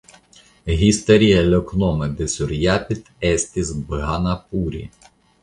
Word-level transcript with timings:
Historia 0.83 1.43
loknomo 1.49 2.07
de 2.21 2.27
Surjapet 2.37 3.13
estis 3.35 3.71
"Bhanupuri". 3.93 4.85